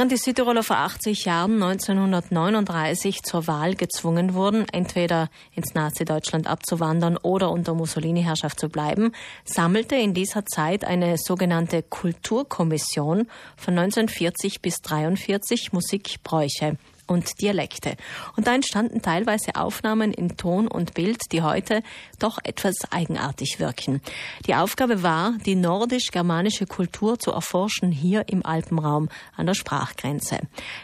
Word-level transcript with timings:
Während 0.00 0.12
die 0.12 0.16
Südtiroler 0.16 0.62
vor 0.62 0.78
80 0.78 1.26
Jahren 1.26 1.62
1939 1.62 3.22
zur 3.22 3.46
Wahl 3.46 3.74
gezwungen 3.74 4.32
wurden, 4.32 4.64
entweder 4.72 5.28
ins 5.54 5.74
Nazi-Deutschland 5.74 6.46
abzuwandern 6.46 7.18
oder 7.18 7.50
unter 7.50 7.74
Mussolini-Herrschaft 7.74 8.58
zu 8.58 8.70
bleiben, 8.70 9.12
sammelte 9.44 9.96
in 9.96 10.14
dieser 10.14 10.46
Zeit 10.46 10.86
eine 10.86 11.18
sogenannte 11.18 11.82
Kulturkommission 11.82 13.28
von 13.58 13.78
1940 13.78 14.62
bis 14.62 14.76
1943 14.76 15.74
Musikbräuche 15.74 16.78
und 17.10 17.40
Dialekte. 17.40 17.96
Und 18.36 18.46
da 18.46 18.54
entstanden 18.54 19.02
teilweise 19.02 19.56
Aufnahmen 19.56 20.12
in 20.12 20.36
Ton 20.36 20.68
und 20.68 20.94
Bild, 20.94 21.20
die 21.32 21.42
heute 21.42 21.82
doch 22.20 22.38
etwas 22.44 22.76
eigenartig 22.90 23.58
wirken. 23.58 24.00
Die 24.46 24.54
Aufgabe 24.54 25.02
war, 25.02 25.34
die 25.44 25.56
nordisch-germanische 25.56 26.66
Kultur 26.66 27.18
zu 27.18 27.32
erforschen 27.32 27.90
hier 27.90 28.28
im 28.28 28.46
Alpenraum 28.46 29.08
an 29.36 29.46
der 29.46 29.54
Sprachgrenze. 29.54 30.38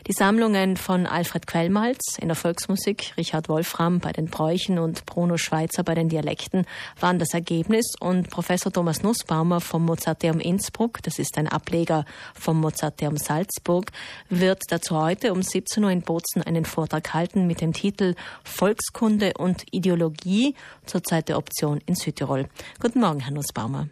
Die 0.08 0.12
Sammlungen 0.12 0.76
von 0.76 1.06
Alfred 1.06 1.46
Quellmalz 1.46 2.18
in 2.18 2.26
der 2.26 2.36
Volksmusik, 2.36 3.14
Richard 3.16 3.48
Wolfram 3.48 4.00
bei 4.00 4.10
den 4.10 4.26
Bräuchen 4.26 4.80
und 4.80 5.06
Bruno 5.06 5.36
Schweizer 5.36 5.84
bei 5.84 5.94
den 5.94 6.08
Dialekten 6.08 6.66
waren 6.98 7.20
das 7.20 7.34
Ergebnis 7.34 7.94
und 8.00 8.30
Professor 8.30 8.72
Thomas 8.72 9.04
Nussbaumer 9.04 9.60
vom 9.60 9.84
Mozarteum 9.84 10.40
Innsbruck, 10.40 11.00
das 11.04 11.20
ist 11.20 11.38
ein 11.38 11.46
Ableger 11.46 12.04
vom 12.34 12.60
Mozarteum 12.60 13.16
Salzburg, 13.16 13.92
wird 14.28 14.62
dazu 14.70 15.00
heute 15.00 15.32
um 15.32 15.42
17 15.42 15.84
Uhr 15.84 15.90
in 15.92 16.02
Boden 16.02 16.15
Bozen 16.16 16.42
einen 16.42 16.64
Vortrag 16.64 17.12
halten 17.12 17.46
mit 17.46 17.60
dem 17.60 17.74
Titel 17.74 18.14
Volkskunde 18.42 19.34
und 19.36 19.64
Ideologie 19.70 20.54
zur 20.86 21.02
Zeit 21.02 21.28
der 21.28 21.36
Option 21.36 21.78
in 21.84 21.94
Südtirol. 21.94 22.48
Guten 22.80 23.00
Morgen, 23.00 23.20
Herr 23.20 23.34
Nussbaumer. 23.34 23.88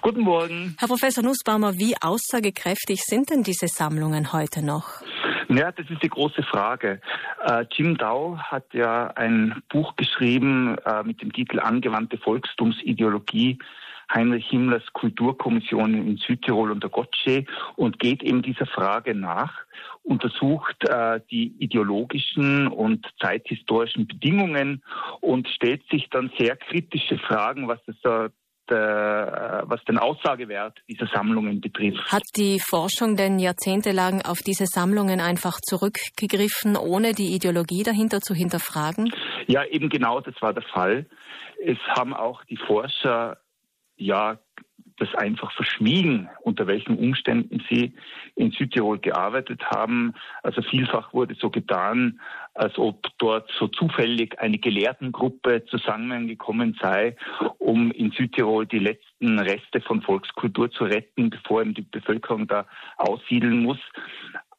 Guten 0.00 0.22
Morgen. 0.22 0.74
Herr 0.78 0.88
Professor 0.88 1.22
Nussbaumer, 1.22 1.74
wie 1.74 1.96
aussagekräftig 2.00 3.02
sind 3.02 3.28
denn 3.28 3.42
diese 3.42 3.68
Sammlungen 3.68 4.32
heute 4.32 4.64
noch? 4.64 5.02
Ja, 5.50 5.70
das 5.70 5.84
ist 5.90 6.02
die 6.02 6.08
große 6.08 6.42
Frage. 6.44 7.02
Äh, 7.44 7.66
Jim 7.70 7.98
Dow 7.98 8.38
hat 8.38 8.72
ja 8.72 9.08
ein 9.08 9.62
Buch 9.68 9.96
geschrieben 9.96 10.78
äh, 10.86 11.02
mit 11.02 11.20
dem 11.20 11.30
Titel 11.30 11.60
Angewandte 11.60 12.16
Volkstumsideologie 12.16 13.58
Heinrich 14.12 14.48
Himmlers 14.48 14.84
Kulturkommission 14.92 15.94
in 15.94 16.16
Südtirol 16.16 16.70
unter 16.70 16.88
Gottsche 16.88 17.44
und 17.76 17.98
geht 17.98 18.22
eben 18.22 18.42
dieser 18.42 18.66
Frage 18.66 19.14
nach, 19.14 19.52
untersucht 20.02 20.76
äh, 20.88 21.20
die 21.30 21.54
ideologischen 21.58 22.68
und 22.68 23.06
zeithistorischen 23.20 24.06
Bedingungen 24.06 24.82
und 25.20 25.48
stellt 25.48 25.82
sich 25.90 26.08
dann 26.10 26.30
sehr 26.38 26.56
kritische 26.56 27.18
Fragen, 27.18 27.68
was 27.68 27.78
das 27.86 27.96
äh, 28.04 28.30
der, 28.70 29.64
was 29.66 29.82
den 29.84 29.98
Aussagewert 29.98 30.80
dieser 30.88 31.06
Sammlungen 31.06 31.60
betrifft. 31.60 32.10
Hat 32.10 32.22
die 32.36 32.60
Forschung 32.60 33.16
denn 33.16 33.38
jahrzehntelang 33.38 34.22
auf 34.22 34.38
diese 34.38 34.66
Sammlungen 34.66 35.20
einfach 35.20 35.58
zurückgegriffen, 35.60 36.76
ohne 36.76 37.12
die 37.12 37.34
Ideologie 37.34 37.82
dahinter 37.82 38.20
zu 38.20 38.34
hinterfragen? 38.34 39.12
Ja, 39.46 39.64
eben 39.64 39.88
genau 39.88 40.20
das 40.20 40.34
war 40.40 40.54
der 40.54 40.62
Fall. 40.62 41.06
Es 41.62 41.78
haben 41.88 42.14
auch 42.14 42.42
die 42.44 42.56
Forscher 42.56 43.38
ja 44.04 44.38
das 44.96 45.14
einfach 45.16 45.50
verschwiegen, 45.52 46.28
unter 46.42 46.66
welchen 46.66 46.96
Umständen 46.96 47.62
sie 47.68 47.94
in 48.36 48.52
Südtirol 48.52 48.98
gearbeitet 48.98 49.62
haben. 49.70 50.14
Also 50.42 50.62
vielfach 50.62 51.12
wurde 51.12 51.34
so 51.34 51.50
getan, 51.50 52.20
als 52.54 52.78
ob 52.78 53.06
dort 53.18 53.50
so 53.58 53.66
zufällig 53.66 54.38
eine 54.38 54.58
Gelehrtengruppe 54.58 55.64
zusammengekommen 55.66 56.76
sei, 56.80 57.16
um 57.58 57.90
in 57.90 58.12
Südtirol 58.12 58.66
die 58.66 58.78
letzten 58.78 59.40
Reste 59.40 59.80
von 59.80 60.02
Volkskultur 60.02 60.70
zu 60.70 60.84
retten, 60.84 61.30
bevor 61.30 61.62
eben 61.62 61.74
die 61.74 61.82
Bevölkerung 61.82 62.46
da 62.46 62.66
aussiedeln 62.96 63.64
muss. 63.64 63.80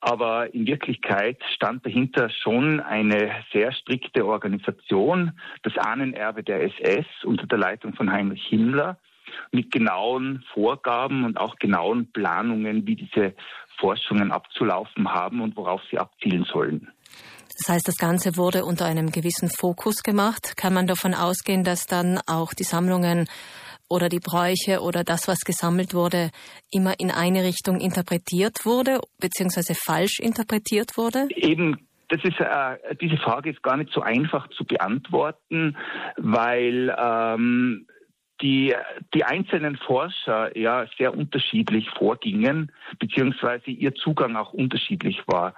Aber 0.02 0.54
in 0.54 0.68
Wirklichkeit 0.68 1.42
stand 1.56 1.86
dahinter 1.86 2.30
schon 2.30 2.80
eine 2.82 3.32
sehr 3.54 3.72
strikte 3.72 4.26
Organisation, 4.26 5.32
das 5.64 5.78
Ahnenerbe 5.78 6.44
der 6.44 6.62
SS 6.64 7.08
unter 7.24 7.48
der 7.48 7.58
Leitung 7.58 7.94
von 7.94 8.12
Heinrich 8.12 8.46
Himmler 8.46 9.00
mit 9.52 9.72
genauen 9.72 10.44
Vorgaben 10.54 11.26
und 11.26 11.38
auch 11.38 11.56
genauen 11.58 12.12
Planungen, 12.12 12.86
wie 12.88 12.96
diese 12.96 13.34
Forschungen 13.80 14.32
abzulaufen 14.32 15.12
haben 15.12 15.42
und 15.42 15.56
worauf 15.58 15.82
sie 15.90 15.98
abzielen 15.98 16.46
sollen. 16.46 16.92
Das 17.58 17.74
heißt, 17.74 17.88
das 17.88 17.98
Ganze 17.98 18.36
wurde 18.36 18.66
unter 18.66 18.86
einem 18.86 19.12
gewissen 19.12 19.50
Fokus 19.50 20.04
gemacht. 20.04 20.58
Kann 20.58 20.74
man 20.74 20.88
davon 20.88 21.14
ausgehen, 21.14 21.64
dass 21.64 21.86
dann 21.86 22.20
auch 22.28 22.54
die 22.54 22.64
Sammlungen 22.64 23.28
oder 23.88 24.10
die 24.10 24.20
Bräuche 24.20 24.82
oder 24.82 25.04
das, 25.04 25.28
was 25.28 25.40
gesammelt 25.40 25.94
wurde, 25.94 26.32
immer 26.72 27.00
in 27.00 27.12
eine 27.12 27.44
Richtung 27.44 27.80
interpretiert 27.80 28.66
wurde, 28.66 29.00
beziehungsweise 29.20 29.74
falsch 29.76 30.20
interpretiert 30.20 30.98
wurde? 30.98 31.28
Eben 31.36 31.88
das 32.10 32.24
ist, 32.24 32.40
äh, 32.40 32.96
diese 33.02 33.18
Frage 33.18 33.50
ist 33.50 33.64
gar 33.64 33.78
nicht 33.78 33.92
so 33.92 34.02
einfach 34.02 34.48
zu 34.50 34.64
beantworten, 34.64 35.76
weil 36.18 36.96
ähm, 36.98 37.88
die, 38.42 38.76
die 39.14 39.24
einzelnen 39.24 39.78
Forscher 39.78 40.58
ja 40.58 40.86
sehr 40.98 41.16
unterschiedlich 41.16 41.90
vorgingen, 41.92 42.72
beziehungsweise 43.00 43.72
ihr 43.72 43.96
Zugang 43.96 44.36
auch 44.36 44.54
unterschiedlich 44.54 45.24
war. 45.28 45.56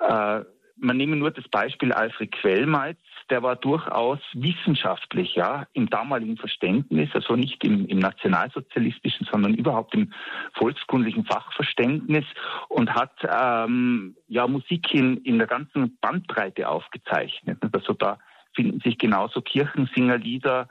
Äh, 0.00 0.44
man 0.76 0.96
nehme 0.96 1.16
nur 1.16 1.30
das 1.30 1.46
Beispiel 1.48 1.92
Alfred 1.92 2.32
Quellmalz, 2.32 2.98
der 3.30 3.42
war 3.42 3.56
durchaus 3.56 4.18
wissenschaftlich, 4.34 5.34
ja, 5.36 5.66
im 5.72 5.88
damaligen 5.88 6.36
Verständnis, 6.36 7.08
also 7.14 7.36
nicht 7.36 7.64
im, 7.64 7.86
im 7.86 7.98
nationalsozialistischen, 7.98 9.26
sondern 9.30 9.54
überhaupt 9.54 9.94
im 9.94 10.12
volkskundlichen 10.54 11.24
Fachverständnis 11.24 12.24
und 12.68 12.94
hat 12.94 13.12
ähm, 13.22 14.16
ja 14.28 14.46
Musik 14.46 14.92
in, 14.92 15.18
in 15.18 15.38
der 15.38 15.46
ganzen 15.46 15.96
Bandbreite 16.00 16.68
aufgezeichnet. 16.68 17.58
Also 17.72 17.92
da 17.92 18.18
finden 18.54 18.80
sich 18.80 18.98
genauso 18.98 19.40
Kirchensingerlieder, 19.40 20.68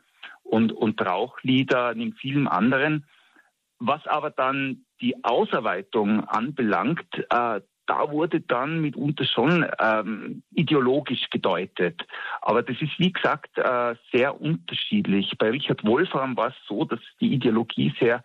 und, 0.52 0.74
und 0.74 1.02
Rauchlieder 1.02 1.96
neben 1.96 2.14
vielen 2.14 2.48
anderen. 2.48 3.06
Was 3.80 4.06
aber 4.06 4.30
dann 4.30 4.86
die 5.00 5.24
Ausarbeitung 5.24 6.28
anbelangt, 6.28 7.08
äh, 7.30 7.62
da 7.88 8.12
wurde 8.12 8.42
dann 8.42 8.80
mitunter 8.80 9.26
schon 9.26 9.66
ähm, 9.80 10.44
ideologisch 10.52 11.30
gedeutet. 11.30 12.06
Aber 12.42 12.62
das 12.64 12.80
ist, 12.82 13.00
wie 13.00 13.12
gesagt, 13.12 13.58
äh, 13.58 13.96
sehr 14.12 14.40
unterschiedlich. 14.40 15.34
Bei 15.40 15.50
Richard 15.50 15.84
Wolfram 15.84 16.38
war 16.38 16.50
es 16.50 16.56
so, 16.68 16.86
dass 16.86 17.00
die 17.20 17.34
Ideologie 17.34 17.94
sehr 18.00 18.22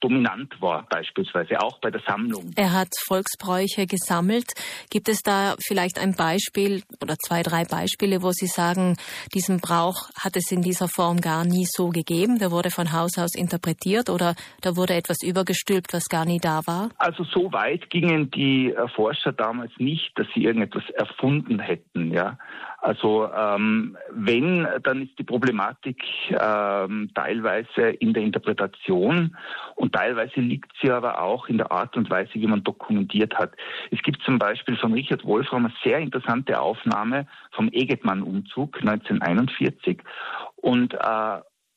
dominant 0.00 0.60
war, 0.60 0.86
beispielsweise 0.88 1.60
auch 1.60 1.80
bei 1.80 1.90
der 1.90 2.02
Sammlung. 2.06 2.52
Er 2.56 2.72
hat 2.72 2.88
Volksbräuche 3.06 3.86
gesammelt. 3.86 4.52
Gibt 4.90 5.08
es 5.08 5.22
da 5.22 5.54
vielleicht 5.66 5.98
ein 5.98 6.14
Beispiel 6.14 6.82
oder 7.02 7.16
zwei, 7.16 7.42
drei 7.42 7.64
Beispiele, 7.64 8.22
wo 8.22 8.30
Sie 8.32 8.46
sagen, 8.46 8.96
diesen 9.34 9.60
Brauch 9.60 10.10
hat 10.18 10.36
es 10.36 10.50
in 10.50 10.62
dieser 10.62 10.88
Form 10.88 11.20
gar 11.20 11.44
nie 11.44 11.66
so 11.66 11.88
gegeben? 11.88 12.38
Der 12.38 12.50
wurde 12.50 12.70
von 12.70 12.92
Haus 12.92 13.18
aus 13.18 13.34
interpretiert 13.34 14.10
oder 14.10 14.34
da 14.60 14.76
wurde 14.76 14.94
etwas 14.94 15.22
übergestülpt, 15.22 15.92
was 15.92 16.08
gar 16.08 16.24
nie 16.24 16.38
da 16.38 16.60
war? 16.66 16.90
Also 16.98 17.24
so 17.24 17.52
weit 17.52 17.88
gingen 17.90 18.30
die 18.30 18.72
äh, 18.72 18.88
Forscher 18.94 19.32
damals 19.32 19.72
nicht, 19.78 20.12
dass 20.16 20.26
sie 20.34 20.44
irgendetwas 20.44 20.84
erfunden 20.90 21.58
hätten. 21.58 22.12
Ja, 22.12 22.38
also 22.78 23.28
ähm, 23.34 23.96
wenn, 24.10 24.66
dann 24.82 25.02
ist 25.02 25.18
die 25.18 25.24
Problematik 25.24 26.02
ähm, 26.30 27.10
teilweise 27.14 27.90
in 27.98 28.12
der 28.12 28.22
Interpretation 28.22 29.36
und 29.74 29.94
teilweise 29.94 30.40
liegt 30.40 30.72
sie 30.80 30.90
aber 30.90 31.20
auch 31.20 31.48
in 31.48 31.58
der 31.58 31.72
Art 31.72 31.96
und 31.96 32.10
Weise, 32.10 32.34
wie 32.34 32.46
man 32.46 32.64
dokumentiert 32.64 33.34
hat. 33.34 33.52
Es 33.90 34.02
gibt 34.02 34.22
zum 34.22 34.38
Beispiel 34.38 34.76
von 34.76 34.92
Richard 34.92 35.24
Wolfram 35.24 35.66
eine 35.66 35.74
sehr 35.82 35.98
interessante 35.98 36.60
Aufnahme 36.60 37.26
vom 37.52 37.68
Egetmann-Umzug 37.72 38.76
1941 38.78 40.02
und 40.56 40.94
äh, 40.94 40.98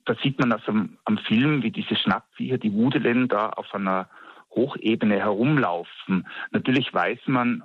da 0.09 0.15
sieht 0.23 0.39
man 0.39 0.51
also 0.51 0.71
am, 0.71 0.97
am 1.05 1.17
Film, 1.19 1.61
wie 1.63 1.71
diese 1.71 1.95
Schnappviecher, 1.95 2.57
die 2.57 2.73
Wudelen 2.73 3.27
da 3.27 3.49
auf 3.49 3.73
einer 3.73 4.09
Hochebene 4.51 5.19
herumlaufen. 5.19 6.27
Natürlich 6.51 6.91
weiß 6.93 7.19
man 7.27 7.63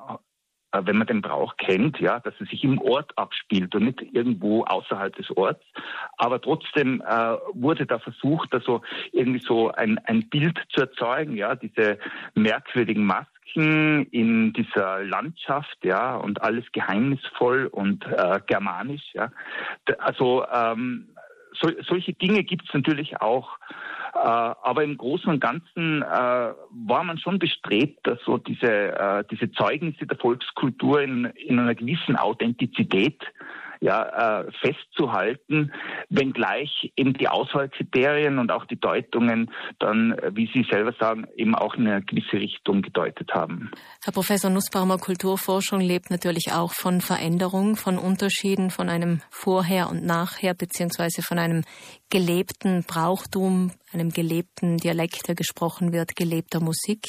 wenn 0.82 0.98
man 0.98 1.06
den 1.06 1.22
Brauch 1.22 1.56
kennt, 1.56 1.98
ja, 2.00 2.20
dass 2.20 2.34
es 2.40 2.48
sich 2.48 2.64
im 2.64 2.80
Ort 2.80 3.16
abspielt 3.16 3.74
und 3.74 3.84
nicht 3.84 4.02
irgendwo 4.12 4.64
außerhalb 4.64 5.14
des 5.16 5.30
Orts. 5.36 5.62
Aber 6.16 6.40
trotzdem 6.40 7.02
äh, 7.02 7.36
wurde 7.52 7.86
da 7.86 7.98
versucht, 7.98 8.52
also 8.52 8.82
irgendwie 9.12 9.40
so 9.40 9.70
ein, 9.72 9.98
ein 10.04 10.28
Bild 10.28 10.58
zu 10.70 10.82
erzeugen, 10.82 11.36
ja, 11.36 11.54
diese 11.54 11.98
merkwürdigen 12.34 13.04
Masken 13.04 14.06
in 14.10 14.52
dieser 14.52 15.04
Landschaft, 15.04 15.78
ja, 15.82 16.16
und 16.16 16.42
alles 16.42 16.64
geheimnisvoll 16.72 17.66
und 17.66 18.04
äh, 18.06 18.40
germanisch, 18.46 19.14
ja. 19.14 19.30
Also 19.98 20.44
ähm, 20.52 21.08
so, 21.60 21.70
solche 21.86 22.12
Dinge 22.12 22.42
gibt 22.44 22.66
es 22.66 22.74
natürlich 22.74 23.20
auch. 23.20 23.58
Äh, 24.24 24.26
aber 24.26 24.84
im 24.84 24.96
Großen 24.96 25.28
und 25.28 25.40
Ganzen 25.40 26.00
äh, 26.00 26.06
war 26.06 27.04
man 27.04 27.18
schon 27.18 27.38
bestrebt, 27.38 28.06
dass 28.06 28.18
so 28.24 28.38
diese, 28.38 28.98
äh, 28.98 29.22
diese 29.30 29.52
Zeugnisse 29.52 30.06
der 30.06 30.16
Volkskultur 30.16 31.02
in, 31.02 31.26
in 31.26 31.58
einer 31.58 31.74
gewissen 31.74 32.16
Authentizität 32.16 33.22
ja, 33.84 34.40
äh, 34.40 34.50
festzuhalten, 34.62 35.70
wenngleich 36.08 36.90
eben 36.96 37.12
die 37.12 37.28
Auswahlkriterien 37.28 38.38
und 38.38 38.50
auch 38.50 38.64
die 38.64 38.80
Deutungen 38.80 39.50
dann, 39.78 40.16
wie 40.30 40.48
Sie 40.54 40.66
selber 40.70 40.94
sagen, 40.98 41.26
eben 41.36 41.54
auch 41.54 41.74
in 41.74 41.86
eine 41.86 42.00
gewisse 42.00 42.38
Richtung 42.38 42.80
gedeutet 42.80 43.34
haben. 43.34 43.70
Herr 44.02 44.14
Professor 44.14 44.48
Nussbaumer, 44.50 44.96
Kulturforschung 44.96 45.80
lebt 45.80 46.10
natürlich 46.10 46.52
auch 46.54 46.72
von 46.72 47.02
Veränderung, 47.02 47.76
von 47.76 47.98
Unterschieden, 47.98 48.70
von 48.70 48.88
einem 48.88 49.20
Vorher 49.28 49.90
und 49.90 50.02
Nachher, 50.02 50.54
beziehungsweise 50.54 51.20
von 51.20 51.38
einem 51.38 51.62
gelebten 52.08 52.84
Brauchtum, 52.88 53.70
einem 53.92 54.08
gelebten 54.08 54.78
Dialekt, 54.78 55.28
der 55.28 55.34
gesprochen 55.34 55.92
wird, 55.92 56.16
gelebter 56.16 56.60
Musik. 56.60 57.04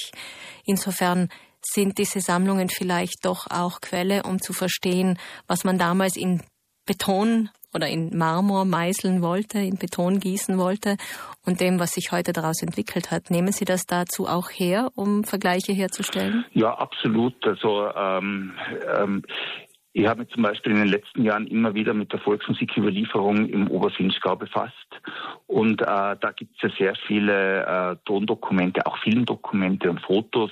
Insofern 0.66 1.30
sind 1.62 1.98
diese 2.00 2.20
Sammlungen 2.20 2.68
vielleicht 2.68 3.24
doch 3.24 3.48
auch 3.50 3.80
Quelle, 3.80 4.24
um 4.24 4.42
zu 4.42 4.52
verstehen, 4.52 5.18
was 5.48 5.64
man 5.64 5.78
damals 5.78 6.18
in 6.18 6.44
Beton 6.86 7.50
oder 7.74 7.88
in 7.88 8.18
Marmor 8.18 8.66
meißeln 8.66 9.22
wollte, 9.22 9.60
in 9.60 9.78
Beton 9.78 10.20
gießen 10.20 10.58
wollte 10.58 10.96
und 11.46 11.60
dem, 11.60 11.80
was 11.80 11.92
sich 11.92 12.12
heute 12.12 12.32
daraus 12.32 12.62
entwickelt 12.62 13.12
hat. 13.12 13.30
Nehmen 13.30 13.52
Sie 13.52 13.66
das 13.66 13.86
dazu 13.86 14.28
auch 14.28 14.50
her, 14.50 14.92
um 14.96 15.26
Vergleiche 15.26 15.74
herzustellen? 15.74 16.46
Ja, 16.54 16.74
absolut. 16.74 17.36
Also 17.46 17.88
ähm, 17.94 18.54
ähm, 18.98 19.24
ich 19.98 20.08
habe 20.08 20.24
mich 20.24 20.30
zum 20.32 20.44
Beispiel 20.44 20.74
in 20.74 20.80
den 20.80 20.90
letzten 20.90 21.24
Jahren 21.24 21.48
immer 21.48 21.74
wieder 21.74 21.94
mit 21.94 22.12
der 22.12 22.20
Volksmusiküberlieferung 22.20 23.48
im 23.48 23.70
Obersinchgau 23.70 24.36
befasst. 24.36 24.74
Und 25.48 25.82
äh, 25.82 25.86
da 25.86 26.34
gibt 26.36 26.54
es 26.58 26.64
ja 26.64 26.78
sehr 26.78 26.96
viele 27.08 27.66
äh, 27.66 27.96
Tondokumente, 28.04 28.86
auch 28.86 28.98
Filmdokumente 28.98 29.90
und 29.90 30.02
Fotos 30.02 30.52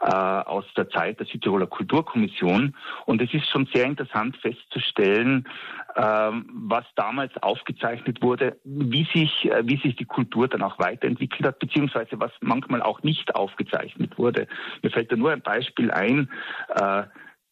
äh, 0.00 0.12
aus 0.12 0.64
der 0.76 0.90
Zeit 0.90 1.20
der 1.20 1.26
Südtiroler 1.26 1.68
Kulturkommission. 1.68 2.74
Und 3.06 3.22
es 3.22 3.32
ist 3.32 3.48
schon 3.48 3.68
sehr 3.72 3.84
interessant 3.84 4.36
festzustellen, 4.38 5.46
äh, 5.94 6.02
was 6.02 6.84
damals 6.96 7.32
aufgezeichnet 7.44 8.20
wurde, 8.22 8.58
wie 8.64 9.06
sich, 9.14 9.48
äh, 9.52 9.62
wie 9.68 9.76
sich 9.76 9.94
die 9.94 10.04
Kultur 10.04 10.48
dann 10.48 10.62
auch 10.62 10.80
weiterentwickelt 10.80 11.46
hat, 11.46 11.60
beziehungsweise 11.60 12.18
was 12.18 12.32
manchmal 12.40 12.82
auch 12.82 13.04
nicht 13.04 13.36
aufgezeichnet 13.36 14.18
wurde. 14.18 14.48
Mir 14.82 14.90
fällt 14.90 15.12
da 15.12 15.16
nur 15.16 15.30
ein 15.30 15.42
Beispiel 15.42 15.92
ein. 15.92 16.28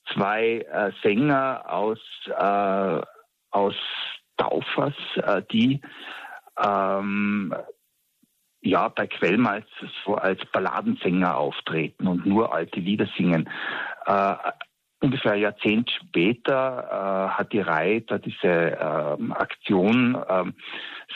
Äh, 0.08 0.14
zwei 0.14 0.66
äh, 0.70 0.92
Sänger 1.02 1.64
aus, 1.66 2.00
äh, 2.26 3.00
aus 3.50 3.74
Taufers, 4.36 4.94
äh, 5.16 5.42
die 5.50 5.80
ähm, 6.62 7.54
ja 8.60 8.88
bei 8.88 9.06
Quellmalz 9.06 9.66
so 10.04 10.16
als 10.16 10.40
Balladensänger 10.52 11.36
auftreten 11.36 12.06
und 12.06 12.26
nur 12.26 12.52
alte 12.52 12.80
Lieder 12.80 13.08
singen. 13.16 13.48
Äh, 15.00 15.04
ungefähr 15.04 15.32
ein 15.32 15.40
Jahrzehnt 15.40 15.90
später 15.90 16.88
äh, 16.90 17.38
hat 17.38 17.52
die 17.52 17.60
Reihe 17.60 18.02
da 18.02 18.18
diese 18.18 18.46
äh, 18.46 19.32
Aktion 19.32 20.14
äh, 20.14 20.44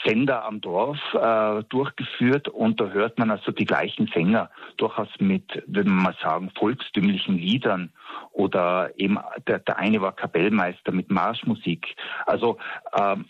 Sender 0.03 0.45
am 0.45 0.59
Dorf 0.59 0.99
äh, 1.13 1.63
durchgeführt 1.69 2.49
und 2.49 2.81
da 2.81 2.89
hört 2.89 3.19
man 3.19 3.31
also 3.31 3.51
die 3.51 3.65
gleichen 3.65 4.07
Sänger 4.07 4.49
durchaus 4.77 5.09
mit, 5.19 5.63
würde 5.67 5.89
man 5.89 6.03
mal 6.03 6.15
sagen, 6.21 6.51
volkstümlichen 6.57 7.37
Liedern 7.37 7.93
oder 8.31 8.91
eben 8.97 9.19
der, 9.47 9.59
der 9.59 9.77
eine 9.77 10.01
war 10.01 10.13
Kapellmeister 10.13 10.91
mit 10.91 11.11
Marschmusik. 11.11 11.95
Also 12.25 12.57
ähm, 12.99 13.25